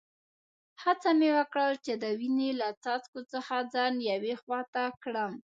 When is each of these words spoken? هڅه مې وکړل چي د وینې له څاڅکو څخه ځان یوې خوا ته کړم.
هڅه 0.83 1.09
مې 1.19 1.29
وکړل 1.37 1.73
چي 1.85 1.93
د 2.03 2.05
وینې 2.19 2.49
له 2.61 2.67
څاڅکو 2.83 3.19
څخه 3.33 3.55
ځان 3.73 3.93
یوې 4.11 4.33
خوا 4.41 4.61
ته 4.73 4.83
کړم. 5.03 5.31